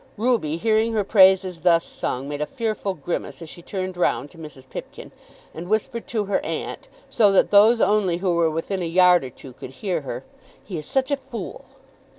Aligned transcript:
Ruby, 0.17 0.57
hearing 0.57 0.93
her 0.93 1.03
praises 1.03 1.59
thus 1.59 1.85
sung, 1.85 2.27
made 2.27 2.41
a 2.41 2.47
fearful 2.47 2.95
grimace 2.95 3.39
as 3.39 3.49
she 3.49 3.61
turned 3.61 3.95
round 3.95 4.31
to 4.31 4.37
Mrs. 4.39 4.67
Pipkin, 4.67 5.11
and 5.53 5.67
whispered 5.69 6.07
to 6.07 6.25
her 6.25 6.43
aunt, 6.43 6.87
so 7.07 7.31
that 7.31 7.51
those 7.51 7.79
only 7.79 8.17
who 8.17 8.33
were 8.33 8.49
within 8.49 8.81
a 8.81 8.85
yard 8.87 9.23
or 9.23 9.29
two 9.29 9.53
could 9.53 9.69
hear 9.85 10.01
her; 10.01 10.23
"He 10.63 10.75
is 10.75 10.87
such 10.87 11.11
a 11.11 11.17
fool!" 11.17 11.65